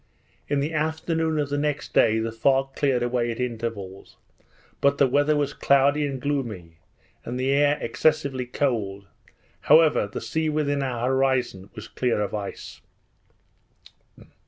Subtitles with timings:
[0.47, 4.17] In the afternoon of the next day the fog cleared away at intervals;
[4.81, 6.79] but the weather was cloudy and gloomy,
[7.23, 9.05] and the air excessively cold;
[9.69, 12.81] however, the sea within our horizon was clear of ice.